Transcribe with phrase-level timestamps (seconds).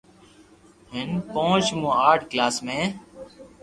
[0.93, 2.79] ھين پونچ مون آٺ ڪلاس ۾